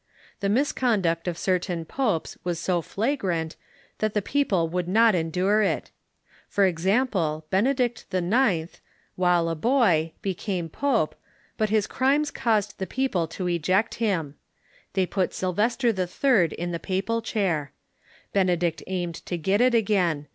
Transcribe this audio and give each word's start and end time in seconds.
The 0.39 0.49
misconduct 0.49 1.27
of 1.27 1.37
certain 1.37 1.85
popes 1.85 2.35
was 2.43 2.57
so 2.57 2.81
flagrant 2.81 3.55
that 3.99 4.15
the 4.15 4.21
peo 4.23 4.45
ple 4.45 4.67
would 4.67 4.87
not 4.87 5.13
endure 5.13 5.61
it. 5.61 5.91
For 6.49 6.65
example, 6.65 7.45
Benedict 7.51 8.07
IX., 8.11 8.81
while 9.15 9.47
a 9.47 9.53
boy, 9.53 10.13
became 10.23 10.69
pope, 10.69 11.13
but 11.55 11.69
his 11.69 11.85
crimes 11.85 12.31
caused 12.31 12.79
the 12.79 12.87
people 12.87 13.27
to 13.27 13.45
eject 13.47 13.93
him. 14.01 14.33
They 14.93 15.05
put 15.05 15.33
Sjdvcster 15.33 16.49
HI. 16.49 16.55
in 16.55 16.71
the 16.71 16.79
papal 16.79 17.21
chair, 17.21 17.71
Benedict 18.33 18.81
aimed 18.87 19.23
to 19.27 19.37
get 19.37 19.61
it 19.61 19.75
again. 19.75 20.25